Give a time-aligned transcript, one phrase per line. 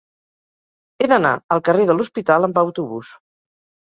[1.03, 3.15] He d'anar al carrer de l'Hospital amb autobús.